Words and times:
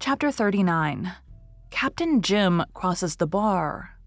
Chapter 0.00 0.30
39 0.30 1.12
Captain 1.70 2.22
Jim 2.22 2.64
crosses 2.72 3.16
the 3.16 3.26
bar. 3.26 3.98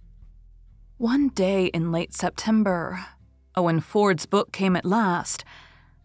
One 0.95 1.27
day 1.27 1.65
in 1.65 1.91
late 1.91 2.13
September, 2.13 3.05
oh, 3.57 3.63
Owen 3.63 3.81
Ford's 3.81 4.25
book 4.25 4.53
came 4.53 4.77
at 4.77 4.85
last. 4.85 5.43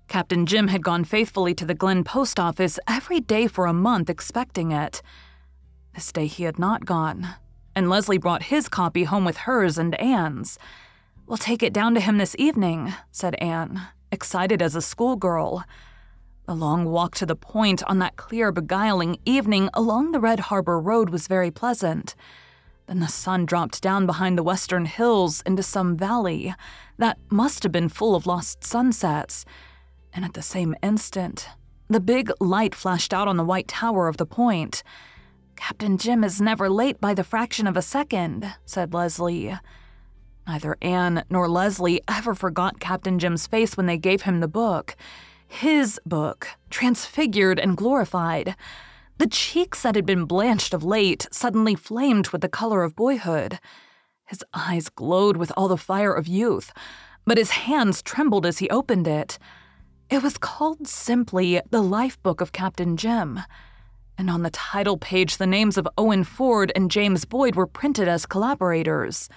Captain 0.08 0.44
Jim 0.44 0.66
had 0.68 0.82
gone 0.82 1.04
faithfully 1.04 1.54
to 1.54 1.64
the 1.64 1.74
Glen 1.74 2.02
post 2.02 2.40
office 2.40 2.80
every 2.88 3.20
day 3.20 3.46
for 3.46 3.66
a 3.66 3.72
month 3.72 4.10
expecting 4.10 4.72
it. 4.72 5.02
This 5.94 6.10
day 6.10 6.26
he 6.26 6.42
had 6.42 6.58
not 6.58 6.84
gone, 6.84 7.28
and 7.76 7.88
Leslie 7.88 8.18
brought 8.18 8.44
his 8.44 8.68
copy 8.68 9.04
home 9.04 9.24
with 9.24 9.36
hers 9.36 9.78
and 9.78 9.94
Anne's. 10.00 10.58
We'll 11.28 11.38
take 11.38 11.62
it 11.62 11.72
down 11.72 11.94
to 11.94 12.00
him 12.00 12.18
this 12.18 12.34
evening, 12.40 12.92
said 13.12 13.36
Anne, 13.36 13.82
excited 14.10 14.60
as 14.60 14.74
a 14.74 14.82
schoolgirl. 14.82 15.62
The 16.46 16.54
long 16.54 16.84
walk 16.84 17.16
to 17.16 17.26
the 17.26 17.34
point 17.34 17.82
on 17.88 17.98
that 17.98 18.14
clear, 18.14 18.52
beguiling 18.52 19.18
evening 19.24 19.68
along 19.74 20.12
the 20.12 20.20
Red 20.20 20.38
Harbor 20.38 20.78
Road 20.78 21.10
was 21.10 21.26
very 21.26 21.50
pleasant. 21.50 22.14
Then 22.86 23.00
the 23.00 23.08
sun 23.08 23.46
dropped 23.46 23.82
down 23.82 24.06
behind 24.06 24.38
the 24.38 24.44
western 24.44 24.84
hills 24.84 25.42
into 25.44 25.64
some 25.64 25.96
valley 25.96 26.54
that 26.98 27.18
must 27.30 27.64
have 27.64 27.72
been 27.72 27.88
full 27.88 28.14
of 28.14 28.28
lost 28.28 28.62
sunsets. 28.62 29.44
And 30.12 30.24
at 30.24 30.34
the 30.34 30.42
same 30.42 30.76
instant, 30.84 31.48
the 31.88 31.98
big 31.98 32.30
light 32.38 32.76
flashed 32.76 33.12
out 33.12 33.26
on 33.26 33.36
the 33.36 33.44
white 33.44 33.66
tower 33.66 34.06
of 34.06 34.16
the 34.16 34.24
point. 34.24 34.84
Captain 35.56 35.98
Jim 35.98 36.22
is 36.22 36.40
never 36.40 36.70
late 36.70 37.00
by 37.00 37.12
the 37.12 37.24
fraction 37.24 37.66
of 37.66 37.76
a 37.76 37.82
second, 37.82 38.54
said 38.64 38.94
Leslie. 38.94 39.58
Neither 40.46 40.76
Anne 40.80 41.24
nor 41.28 41.48
Leslie 41.48 42.02
ever 42.06 42.36
forgot 42.36 42.78
Captain 42.78 43.18
Jim's 43.18 43.48
face 43.48 43.76
when 43.76 43.86
they 43.86 43.98
gave 43.98 44.22
him 44.22 44.38
the 44.38 44.46
book. 44.46 44.94
His 45.48 46.00
book, 46.04 46.48
transfigured 46.70 47.58
and 47.58 47.76
glorified. 47.76 48.56
The 49.18 49.26
cheeks 49.26 49.82
that 49.82 49.94
had 49.94 50.04
been 50.04 50.24
blanched 50.24 50.74
of 50.74 50.84
late 50.84 51.26
suddenly 51.30 51.74
flamed 51.74 52.28
with 52.28 52.42
the 52.42 52.48
color 52.48 52.82
of 52.82 52.96
boyhood. 52.96 53.58
His 54.26 54.44
eyes 54.52 54.88
glowed 54.88 55.36
with 55.36 55.52
all 55.56 55.68
the 55.68 55.76
fire 55.76 56.12
of 56.12 56.26
youth, 56.26 56.72
but 57.24 57.38
his 57.38 57.50
hands 57.50 58.02
trembled 58.02 58.44
as 58.44 58.58
he 58.58 58.68
opened 58.70 59.06
it. 59.06 59.38
It 60.10 60.22
was 60.22 60.36
called 60.36 60.86
simply 60.86 61.60
The 61.70 61.82
Life 61.82 62.22
Book 62.22 62.40
of 62.40 62.52
Captain 62.52 62.96
Jim, 62.96 63.40
and 64.18 64.28
on 64.28 64.42
the 64.42 64.50
title 64.50 64.96
page 64.98 65.36
the 65.36 65.46
names 65.46 65.78
of 65.78 65.88
Owen 65.96 66.24
Ford 66.24 66.72
and 66.76 66.90
James 66.90 67.24
Boyd 67.24 67.54
were 67.54 67.66
printed 67.66 68.08
as 68.08 68.26
collaborators. 68.26 69.28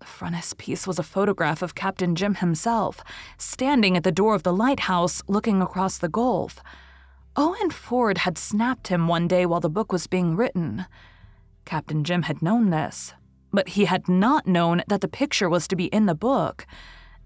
The 0.00 0.06
frontispiece 0.06 0.86
was 0.86 0.98
a 0.98 1.02
photograph 1.02 1.60
of 1.60 1.74
Captain 1.74 2.14
Jim 2.14 2.36
himself, 2.36 3.04
standing 3.36 3.98
at 3.98 4.02
the 4.02 4.10
door 4.10 4.34
of 4.34 4.44
the 4.44 4.52
lighthouse 4.52 5.22
looking 5.28 5.60
across 5.60 5.98
the 5.98 6.08
gulf. 6.08 6.62
Owen 7.36 7.68
Ford 7.68 8.18
had 8.18 8.38
snapped 8.38 8.88
him 8.88 9.08
one 9.08 9.28
day 9.28 9.44
while 9.44 9.60
the 9.60 9.68
book 9.68 9.92
was 9.92 10.06
being 10.06 10.36
written. 10.36 10.86
Captain 11.66 12.02
Jim 12.02 12.22
had 12.22 12.40
known 12.40 12.70
this, 12.70 13.12
but 13.52 13.68
he 13.70 13.84
had 13.84 14.08
not 14.08 14.46
known 14.46 14.82
that 14.88 15.02
the 15.02 15.08
picture 15.08 15.50
was 15.50 15.68
to 15.68 15.76
be 15.76 15.86
in 15.86 16.06
the 16.06 16.14
book. 16.14 16.66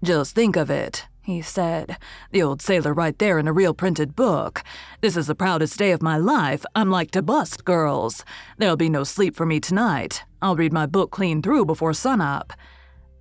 Just 0.03 0.35
think 0.35 0.57
of 0.57 0.69
it, 0.69 1.07
he 1.25 1.41
said. 1.41 1.97
The 2.31 2.43
old 2.43 2.61
sailor 2.61 2.93
right 2.93 3.17
there 3.17 3.39
in 3.39 3.47
a 3.47 3.53
real 3.53 3.73
printed 3.73 4.15
book. 4.15 4.63
This 5.01 5.17
is 5.17 5.27
the 5.27 5.35
proudest 5.35 5.77
day 5.77 5.91
of 5.91 6.01
my 6.01 6.17
life. 6.17 6.63
I'm 6.75 6.91
like 6.91 7.11
to 7.11 7.21
bust, 7.21 7.65
girls. 7.65 8.23
There'll 8.57 8.77
be 8.77 8.89
no 8.89 9.03
sleep 9.03 9.35
for 9.35 9.45
me 9.45 9.59
tonight. 9.59 10.23
I'll 10.41 10.55
read 10.55 10.71
my 10.71 10.85
book 10.85 11.11
clean 11.11 11.41
through 11.41 11.65
before 11.65 11.93
sunup. 11.93 12.53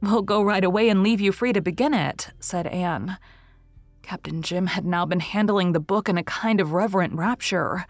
We'll 0.02 0.22
go 0.22 0.42
right 0.42 0.64
away 0.64 0.90
and 0.90 1.02
leave 1.02 1.20
you 1.20 1.32
free 1.32 1.54
to 1.54 1.62
begin 1.62 1.94
it, 1.94 2.28
said 2.38 2.66
Anne. 2.66 3.16
Captain 4.02 4.42
Jim 4.42 4.66
had 4.66 4.84
now 4.84 5.06
been 5.06 5.20
handling 5.20 5.72
the 5.72 5.80
book 5.80 6.10
in 6.10 6.18
a 6.18 6.22
kind 6.22 6.60
of 6.60 6.72
reverent 6.72 7.14
rapture. 7.14 7.86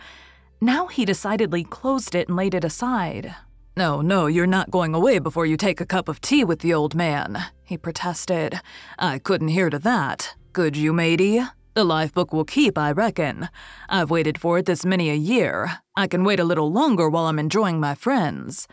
Now 0.60 0.86
he 0.86 1.04
decidedly 1.04 1.64
closed 1.64 2.14
it 2.14 2.28
and 2.28 2.36
laid 2.36 2.54
it 2.54 2.64
aside. 2.64 3.34
No, 3.76 4.00
no, 4.00 4.26
you're 4.26 4.46
not 4.46 4.70
going 4.70 4.94
away 4.94 5.18
before 5.18 5.44
you 5.44 5.56
take 5.56 5.80
a 5.80 5.86
cup 5.86 6.08
of 6.08 6.20
tea 6.20 6.44
with 6.44 6.60
the 6.60 6.72
old 6.72 6.94
man, 6.94 7.46
he 7.64 7.76
protested. 7.76 8.60
I 8.98 9.18
couldn't 9.18 9.48
hear 9.48 9.70
to 9.70 9.78
that. 9.80 10.34
Could 10.52 10.76
you, 10.76 10.92
matey? 10.92 11.42
The 11.74 11.84
life 11.84 12.14
book 12.14 12.32
will 12.32 12.44
keep, 12.44 12.78
I 12.78 12.92
reckon. 12.92 13.48
I've 13.88 14.10
waited 14.10 14.38
for 14.38 14.58
it 14.58 14.66
this 14.66 14.84
many 14.84 15.10
a 15.10 15.14
year. 15.14 15.80
I 15.96 16.06
can 16.06 16.22
wait 16.22 16.38
a 16.38 16.44
little 16.44 16.70
longer 16.70 17.08
while 17.08 17.24
I'm 17.24 17.38
enjoying 17.38 17.80
my 17.80 17.96
friends. 17.96 18.68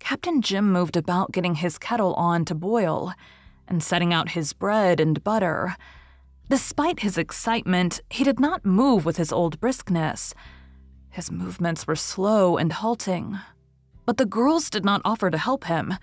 Captain 0.00 0.42
Jim 0.42 0.70
moved 0.70 0.96
about 0.96 1.32
getting 1.32 1.54
his 1.54 1.78
kettle 1.78 2.12
on 2.14 2.44
to 2.46 2.54
boil 2.54 3.14
and 3.66 3.82
setting 3.82 4.12
out 4.12 4.30
his 4.30 4.52
bread 4.52 5.00
and 5.00 5.24
butter. 5.24 5.76
Despite 6.50 7.00
his 7.00 7.16
excitement, 7.16 8.00
he 8.10 8.24
did 8.24 8.40
not 8.40 8.66
move 8.66 9.04
with 9.04 9.16
his 9.16 9.32
old 9.32 9.60
briskness. 9.60 10.34
His 11.08 11.30
movements 11.30 11.86
were 11.86 11.96
slow 11.96 12.56
and 12.56 12.72
halting. 12.72 13.38
But 14.04 14.16
the 14.16 14.26
girls 14.26 14.68
did 14.68 14.84
not 14.84 15.02
offer 15.04 15.30
to 15.30 15.38
help 15.38 15.64
him. 15.64 15.94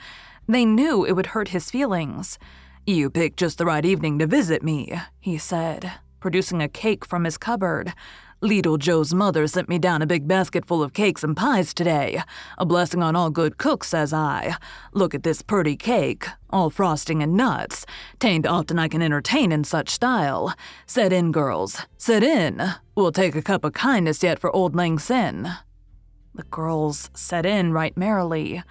They 0.47 0.65
knew 0.65 1.03
it 1.03 1.11
would 1.13 1.27
hurt 1.27 1.49
his 1.49 1.69
feelings. 1.69 2.39
You 2.85 3.09
picked 3.09 3.37
just 3.37 3.57
the 3.57 3.65
right 3.65 3.83
evening 3.83 4.17
to 4.19 4.27
visit 4.27 4.63
me, 4.63 4.93
he 5.19 5.37
said, 5.37 5.91
producing 6.21 6.61
a 6.61 6.69
cake 6.69 7.05
from 7.05 7.25
his 7.25 7.37
cupboard. 7.37 7.93
Little 8.39 8.77
Joe's 8.77 9.15
mother 9.15 9.47
sent 9.47 9.67
me 9.67 9.79
down 9.79 10.03
a 10.03 10.07
big 10.07 10.27
basket 10.27 10.63
full 10.63 10.83
of 10.83 10.93
cakes 10.93 11.23
and 11.23 11.35
pies 11.35 11.73
today. 11.73 12.21
A 12.57 12.65
blessing 12.65 13.01
on 13.01 13.15
all 13.15 13.31
good 13.31 13.57
cooks, 13.57 13.87
says 13.89 14.13
I. 14.13 14.55
Look 14.93 15.15
at 15.15 15.23
this 15.23 15.41
purty 15.41 15.75
cake, 15.75 16.27
all 16.51 16.69
frosting 16.69 17.23
and 17.23 17.35
nuts. 17.35 17.85
Tain't 18.19 18.45
often 18.45 18.77
I 18.77 18.87
can 18.87 19.01
entertain 19.01 19.51
in 19.51 19.63
such 19.63 19.89
style. 19.89 20.53
Set 20.85 21.11
in, 21.11 21.31
girls, 21.31 21.87
set 21.97 22.23
in. 22.23 22.61
We'll 22.95 23.11
take 23.11 23.35
a 23.35 23.41
cup 23.41 23.65
of 23.65 23.73
kindness 23.73 24.21
yet 24.21 24.39
for 24.39 24.55
auld 24.55 24.75
lang 24.75 24.99
syne. 24.99 25.57
The 26.35 26.43
girls 26.43 27.09
set 27.15 27.45
in 27.45 27.73
right 27.73 27.97
merrily. 27.97 28.63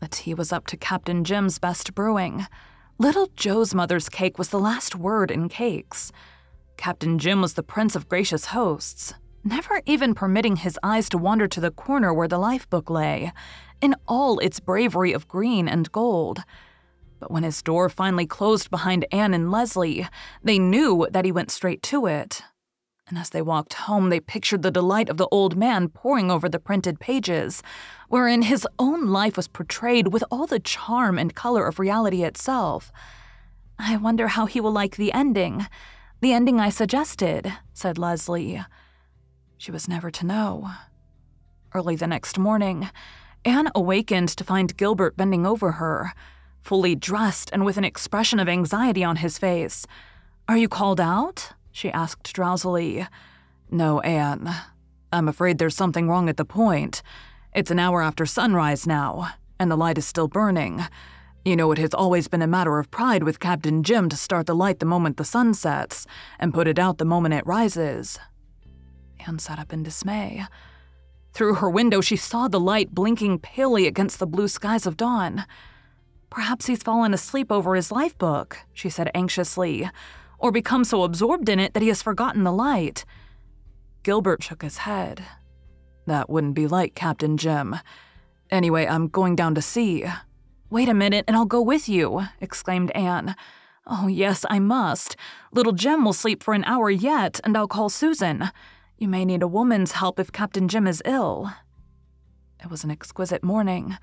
The 0.00 0.08
tea 0.08 0.34
was 0.34 0.52
up 0.52 0.66
to 0.68 0.76
Captain 0.76 1.24
Jim's 1.24 1.58
best 1.58 1.94
brewing. 1.94 2.46
Little 2.98 3.28
Joe's 3.36 3.74
mother's 3.74 4.08
cake 4.08 4.38
was 4.38 4.50
the 4.50 4.60
last 4.60 4.94
word 4.94 5.30
in 5.30 5.48
cakes. 5.48 6.12
Captain 6.76 7.18
Jim 7.18 7.40
was 7.40 7.54
the 7.54 7.62
prince 7.64 7.96
of 7.96 8.08
gracious 8.08 8.46
hosts, 8.46 9.14
never 9.42 9.82
even 9.86 10.14
permitting 10.14 10.56
his 10.56 10.78
eyes 10.82 11.08
to 11.08 11.18
wander 11.18 11.48
to 11.48 11.60
the 11.60 11.72
corner 11.72 12.14
where 12.14 12.28
the 12.28 12.38
lifebook 12.38 12.88
lay, 12.88 13.32
in 13.80 13.96
all 14.06 14.38
its 14.38 14.60
bravery 14.60 15.12
of 15.12 15.26
green 15.26 15.68
and 15.68 15.90
gold. 15.90 16.44
But 17.18 17.32
when 17.32 17.42
his 17.42 17.62
door 17.62 17.88
finally 17.88 18.26
closed 18.26 18.70
behind 18.70 19.04
Anne 19.10 19.34
and 19.34 19.50
Leslie, 19.50 20.06
they 20.42 20.60
knew 20.60 21.08
that 21.10 21.24
he 21.24 21.32
went 21.32 21.50
straight 21.50 21.82
to 21.84 22.06
it. 22.06 22.42
And 23.08 23.18
as 23.18 23.30
they 23.30 23.42
walked 23.42 23.74
home, 23.74 24.10
they 24.10 24.20
pictured 24.20 24.62
the 24.62 24.70
delight 24.70 25.08
of 25.08 25.16
the 25.16 25.28
old 25.28 25.56
man 25.56 25.88
poring 25.88 26.30
over 26.30 26.48
the 26.48 26.60
printed 26.60 27.00
pages, 27.00 27.62
wherein 28.08 28.42
his 28.42 28.66
own 28.78 29.06
life 29.06 29.36
was 29.36 29.48
portrayed 29.48 30.08
with 30.08 30.24
all 30.30 30.46
the 30.46 30.58
charm 30.58 31.18
and 31.18 31.34
color 31.34 31.66
of 31.66 31.78
reality 31.78 32.24
itself. 32.24 32.90
I 33.78 33.96
wonder 33.96 34.28
how 34.28 34.46
he 34.46 34.60
will 34.60 34.72
like 34.72 34.96
the 34.96 35.12
ending. 35.12 35.66
The 36.20 36.32
ending 36.32 36.58
I 36.58 36.70
suggested, 36.70 37.52
said 37.72 37.96
Leslie. 37.96 38.64
She 39.56 39.70
was 39.70 39.88
never 39.88 40.10
to 40.10 40.26
know. 40.26 40.70
Early 41.74 41.96
the 41.96 42.06
next 42.06 42.38
morning, 42.38 42.90
Anne 43.44 43.70
awakened 43.74 44.30
to 44.30 44.44
find 44.44 44.76
Gilbert 44.76 45.16
bending 45.16 45.46
over 45.46 45.72
her, 45.72 46.12
fully 46.60 46.94
dressed 46.94 47.50
and 47.52 47.64
with 47.64 47.76
an 47.76 47.84
expression 47.84 48.40
of 48.40 48.48
anxiety 48.48 49.04
on 49.04 49.16
his 49.16 49.38
face. 49.38 49.86
Are 50.48 50.56
you 50.56 50.68
called 50.68 51.00
out? 51.00 51.52
she 51.70 51.90
asked 51.92 52.32
drowsily. 52.32 53.06
No, 53.70 54.00
Anne. 54.00 54.54
I'm 55.12 55.28
afraid 55.28 55.58
there's 55.58 55.76
something 55.76 56.08
wrong 56.08 56.28
at 56.28 56.36
the 56.36 56.44
point. 56.44 57.02
It's 57.58 57.72
an 57.72 57.80
hour 57.80 58.02
after 58.02 58.24
sunrise 58.24 58.86
now, 58.86 59.30
and 59.58 59.68
the 59.68 59.76
light 59.76 59.98
is 59.98 60.06
still 60.06 60.28
burning. 60.28 60.84
You 61.44 61.56
know, 61.56 61.72
it 61.72 61.78
has 61.78 61.92
always 61.92 62.28
been 62.28 62.40
a 62.40 62.46
matter 62.46 62.78
of 62.78 62.88
pride 62.92 63.24
with 63.24 63.40
Captain 63.40 63.82
Jim 63.82 64.08
to 64.10 64.16
start 64.16 64.46
the 64.46 64.54
light 64.54 64.78
the 64.78 64.86
moment 64.86 65.16
the 65.16 65.24
sun 65.24 65.54
sets, 65.54 66.06
and 66.38 66.54
put 66.54 66.68
it 66.68 66.78
out 66.78 66.98
the 66.98 67.04
moment 67.04 67.34
it 67.34 67.44
rises. 67.44 68.16
Anne 69.26 69.40
sat 69.40 69.58
up 69.58 69.72
in 69.72 69.82
dismay. 69.82 70.44
Through 71.32 71.54
her 71.54 71.68
window, 71.68 72.00
she 72.00 72.14
saw 72.14 72.46
the 72.46 72.60
light 72.60 72.94
blinking 72.94 73.40
palely 73.40 73.88
against 73.88 74.20
the 74.20 74.26
blue 74.28 74.46
skies 74.46 74.86
of 74.86 74.96
dawn. 74.96 75.44
Perhaps 76.30 76.66
he's 76.66 76.84
fallen 76.84 77.12
asleep 77.12 77.50
over 77.50 77.74
his 77.74 77.90
life 77.90 78.16
book, 78.18 78.58
she 78.72 78.88
said 78.88 79.10
anxiously, 79.16 79.90
or 80.38 80.52
become 80.52 80.84
so 80.84 81.02
absorbed 81.02 81.48
in 81.48 81.58
it 81.58 81.74
that 81.74 81.82
he 81.82 81.88
has 81.88 82.02
forgotten 82.02 82.44
the 82.44 82.52
light. 82.52 83.04
Gilbert 84.04 84.44
shook 84.44 84.62
his 84.62 84.76
head. 84.78 85.24
That 86.08 86.30
wouldn't 86.30 86.54
be 86.54 86.66
like 86.66 86.94
Captain 86.94 87.36
Jim. 87.36 87.76
Anyway, 88.50 88.86
I'm 88.86 89.08
going 89.08 89.36
down 89.36 89.54
to 89.54 89.60
see. 89.60 90.06
Wait 90.70 90.88
a 90.88 90.94
minute, 90.94 91.26
and 91.28 91.36
I'll 91.36 91.44
go 91.44 91.60
with 91.60 91.86
you, 91.86 92.22
exclaimed 92.40 92.90
Anne. 92.92 93.36
Oh, 93.86 94.06
yes, 94.06 94.46
I 94.48 94.58
must. 94.58 95.16
Little 95.52 95.72
Jem 95.72 96.06
will 96.06 96.14
sleep 96.14 96.42
for 96.42 96.54
an 96.54 96.64
hour 96.64 96.88
yet, 96.88 97.40
and 97.44 97.56
I'll 97.58 97.68
call 97.68 97.90
Susan. 97.90 98.50
You 98.96 99.06
may 99.06 99.26
need 99.26 99.42
a 99.42 99.46
woman's 99.46 99.92
help 99.92 100.18
if 100.18 100.32
Captain 100.32 100.66
Jim 100.66 100.86
is 100.86 101.02
ill. 101.04 101.52
It 102.64 102.70
was 102.70 102.84
an 102.84 102.90
exquisite 102.90 103.44
morning, 103.44 103.98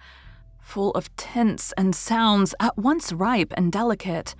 full 0.62 0.92
of 0.92 1.16
tints 1.18 1.74
and 1.76 1.96
sounds 1.96 2.54
at 2.60 2.78
once 2.78 3.14
ripe 3.14 3.52
and 3.58 3.72
delicate. 3.72 4.36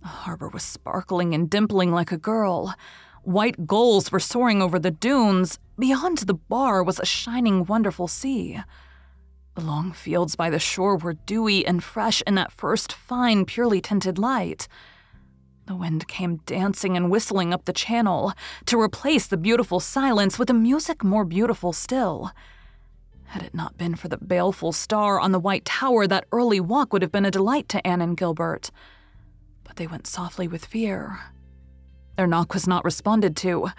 The 0.00 0.08
harbor 0.08 0.48
was 0.48 0.62
sparkling 0.62 1.34
and 1.34 1.50
dimpling 1.50 1.90
like 1.90 2.12
a 2.12 2.18
girl. 2.18 2.72
White 3.22 3.66
gulls 3.66 4.12
were 4.12 4.20
soaring 4.20 4.62
over 4.62 4.78
the 4.78 4.92
dunes. 4.92 5.58
Beyond 5.78 6.18
the 6.18 6.34
bar 6.34 6.82
was 6.82 7.00
a 7.00 7.06
shining, 7.06 7.64
wonderful 7.64 8.06
sea. 8.06 8.60
The 9.56 9.60
long 9.60 9.92
fields 9.92 10.36
by 10.36 10.50
the 10.50 10.58
shore 10.58 10.96
were 10.96 11.14
dewy 11.14 11.66
and 11.66 11.82
fresh 11.82 12.22
in 12.26 12.36
that 12.36 12.52
first 12.52 12.92
fine, 12.92 13.44
purely 13.44 13.80
tinted 13.80 14.18
light. 14.18 14.68
The 15.66 15.74
wind 15.74 16.06
came 16.06 16.36
dancing 16.46 16.96
and 16.96 17.10
whistling 17.10 17.52
up 17.52 17.64
the 17.64 17.72
channel 17.72 18.34
to 18.66 18.80
replace 18.80 19.26
the 19.26 19.36
beautiful 19.36 19.80
silence 19.80 20.38
with 20.38 20.50
a 20.50 20.54
music 20.54 21.02
more 21.02 21.24
beautiful 21.24 21.72
still. 21.72 22.30
Had 23.26 23.42
it 23.42 23.54
not 23.54 23.78
been 23.78 23.96
for 23.96 24.08
the 24.08 24.18
baleful 24.18 24.72
star 24.72 25.18
on 25.18 25.32
the 25.32 25.40
white 25.40 25.64
tower, 25.64 26.06
that 26.06 26.26
early 26.30 26.60
walk 26.60 26.92
would 26.92 27.02
have 27.02 27.10
been 27.10 27.24
a 27.24 27.30
delight 27.30 27.68
to 27.70 27.84
Anne 27.84 28.00
and 28.00 28.16
Gilbert. 28.16 28.70
But 29.64 29.76
they 29.76 29.86
went 29.86 30.06
softly 30.06 30.46
with 30.46 30.64
fear. 30.64 31.18
Their 32.16 32.26
knock 32.28 32.54
was 32.54 32.68
not 32.68 32.84
responded 32.84 33.34
to. 33.38 33.70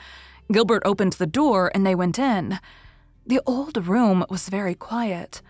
Gilbert 0.51 0.83
opened 0.85 1.13
the 1.13 1.25
door 1.25 1.71
and 1.73 1.85
they 1.85 1.95
went 1.95 2.19
in. 2.19 2.59
The 3.25 3.41
old 3.45 3.87
room 3.87 4.25
was 4.29 4.49
very 4.49 4.75
quiet. 4.75 5.41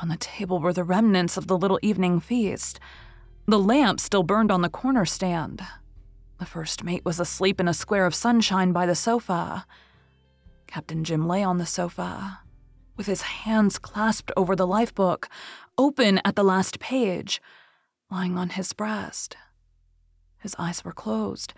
On 0.00 0.08
the 0.08 0.16
table 0.16 0.60
were 0.60 0.72
the 0.72 0.84
remnants 0.84 1.36
of 1.36 1.46
the 1.46 1.58
little 1.58 1.80
evening 1.82 2.20
feast. 2.20 2.78
The 3.46 3.58
lamp 3.58 3.98
still 3.98 4.22
burned 4.22 4.52
on 4.52 4.62
the 4.62 4.68
corner 4.68 5.04
stand. 5.04 5.62
The 6.38 6.46
first 6.46 6.84
mate 6.84 7.04
was 7.04 7.18
asleep 7.18 7.60
in 7.60 7.68
a 7.68 7.74
square 7.74 8.06
of 8.06 8.14
sunshine 8.14 8.72
by 8.72 8.86
the 8.86 8.94
sofa. 8.94 9.66
Captain 10.66 11.02
Jim 11.02 11.26
lay 11.26 11.42
on 11.42 11.58
the 11.58 11.66
sofa, 11.66 12.40
with 12.96 13.06
his 13.06 13.22
hands 13.22 13.78
clasped 13.78 14.30
over 14.36 14.54
the 14.54 14.66
lifebook, 14.66 15.26
open 15.78 16.20
at 16.24 16.36
the 16.36 16.44
last 16.44 16.78
page, 16.78 17.40
lying 18.10 18.36
on 18.36 18.50
his 18.50 18.72
breast. 18.72 19.36
His 20.38 20.54
eyes 20.58 20.84
were 20.84 20.92
closed, 20.92 21.54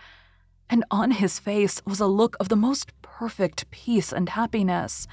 and 0.71 0.85
on 0.91 1.13
his 1.13 1.39
face 1.39 1.81
was 1.87 2.01
a 2.01 2.07
look 2.07 2.37
of 2.39 2.49
the 2.49 2.57
most 2.57 2.93
perfect 3.03 3.71
peace 3.71 4.13
and 4.13 4.29
happiness, 4.31 5.07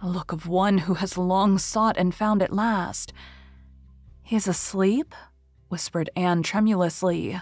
the 0.00 0.06
look 0.06 0.32
of 0.32 0.46
one 0.46 0.78
who 0.78 0.94
has 0.94 1.16
long 1.16 1.58
sought 1.58 1.96
and 1.96 2.14
found 2.14 2.42
at 2.42 2.52
last. 2.52 3.12
He's 4.22 4.46
asleep? 4.48 5.14
whispered 5.68 6.10
Anne 6.14 6.42
tremulously. 6.42 7.40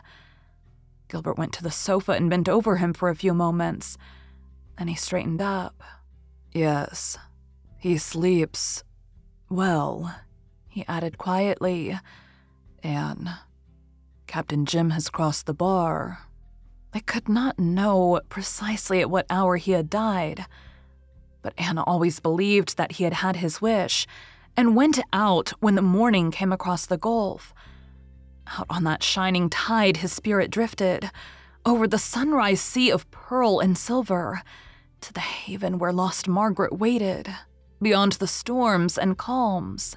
Gilbert 1.08 1.36
went 1.36 1.52
to 1.54 1.62
the 1.62 1.70
sofa 1.70 2.12
and 2.12 2.30
bent 2.30 2.48
over 2.48 2.76
him 2.76 2.94
for 2.94 3.08
a 3.08 3.14
few 3.14 3.34
moments. 3.34 3.98
Then 4.78 4.88
he 4.88 4.94
straightened 4.94 5.42
up. 5.42 5.82
Yes, 6.52 7.18
he 7.78 7.98
sleeps. 7.98 8.82
Well, 9.50 10.14
he 10.68 10.84
added 10.88 11.18
quietly. 11.18 11.98
Anne, 12.82 13.30
Captain 14.26 14.64
Jim 14.64 14.90
has 14.90 15.08
crossed 15.10 15.46
the 15.46 15.54
bar. 15.54 16.20
They 16.94 17.00
could 17.00 17.28
not 17.28 17.58
know 17.58 18.20
precisely 18.28 19.00
at 19.00 19.10
what 19.10 19.26
hour 19.28 19.56
he 19.56 19.72
had 19.72 19.90
died, 19.90 20.46
but 21.42 21.52
Anne 21.58 21.76
always 21.76 22.20
believed 22.20 22.76
that 22.76 22.92
he 22.92 23.04
had 23.04 23.14
had 23.14 23.34
his 23.34 23.60
wish 23.60 24.06
and 24.56 24.76
went 24.76 25.00
out 25.12 25.50
when 25.58 25.74
the 25.74 25.82
morning 25.82 26.30
came 26.30 26.52
across 26.52 26.86
the 26.86 26.96
gulf. 26.96 27.52
Out 28.46 28.66
on 28.70 28.84
that 28.84 29.02
shining 29.02 29.50
tide, 29.50 29.96
his 29.96 30.12
spirit 30.12 30.52
drifted, 30.52 31.10
over 31.66 31.88
the 31.88 31.98
sunrise 31.98 32.60
sea 32.60 32.90
of 32.90 33.10
pearl 33.10 33.58
and 33.58 33.76
silver, 33.76 34.42
to 35.00 35.12
the 35.12 35.18
haven 35.18 35.80
where 35.80 35.92
lost 35.92 36.28
Margaret 36.28 36.78
waited, 36.78 37.28
beyond 37.82 38.12
the 38.12 38.28
storms 38.28 38.96
and 38.96 39.18
calms. 39.18 39.96